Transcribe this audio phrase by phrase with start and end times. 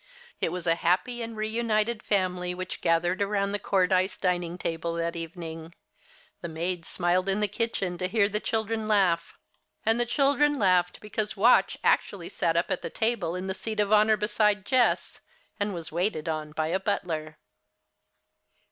[0.39, 5.15] It was a happy and reunited family which gathered around the Cordyce dining table that
[5.15, 5.75] evening.
[6.41, 9.37] The maids smiled in the kitchen to hear the children laugh;
[9.85, 13.79] and the children laughed because Watch actually sat up at the table in the seat
[13.79, 15.21] of honor beside Jess,
[15.59, 17.37] and was waited upon by a butler.